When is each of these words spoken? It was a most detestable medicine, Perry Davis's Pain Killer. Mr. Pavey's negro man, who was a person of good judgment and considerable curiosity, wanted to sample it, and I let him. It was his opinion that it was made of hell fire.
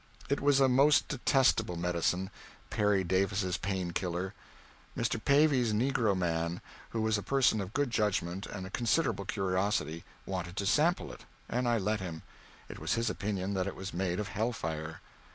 It 0.29 0.41
was 0.41 0.59
a 0.59 0.67
most 0.67 1.09
detestable 1.09 1.75
medicine, 1.75 2.31
Perry 2.71 3.03
Davis's 3.03 3.57
Pain 3.57 3.91
Killer. 3.91 4.33
Mr. 4.97 5.23
Pavey's 5.23 5.73
negro 5.73 6.17
man, 6.17 6.59
who 6.89 7.03
was 7.03 7.19
a 7.19 7.21
person 7.21 7.61
of 7.61 7.71
good 7.75 7.91
judgment 7.91 8.47
and 8.47 8.73
considerable 8.73 9.25
curiosity, 9.25 10.03
wanted 10.25 10.57
to 10.57 10.65
sample 10.65 11.13
it, 11.13 11.21
and 11.47 11.67
I 11.69 11.77
let 11.77 11.99
him. 11.99 12.23
It 12.67 12.79
was 12.79 12.95
his 12.95 13.11
opinion 13.11 13.53
that 13.53 13.67
it 13.67 13.75
was 13.75 13.93
made 13.93 14.19
of 14.19 14.29
hell 14.29 14.53
fire. 14.53 15.01